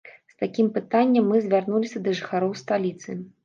З 0.31 0.37
такім 0.43 0.69
пытаннем 0.77 1.29
мы 1.33 1.43
звярнуліся 1.45 2.05
да 2.07 2.17
жыхароў 2.23 2.59
сталіцы. 2.67 3.11